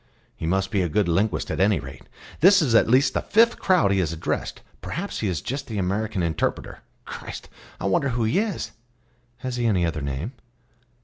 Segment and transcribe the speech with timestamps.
[0.35, 2.09] "He must be a good linguist, at any rate.
[2.39, 5.77] This is at least the fifth crowd he has addressed; perhaps he is just the
[5.77, 6.79] American interpreter.
[7.05, 7.49] Christ!
[7.79, 8.71] I wonder who he is."
[9.45, 10.31] "Has he any other name?"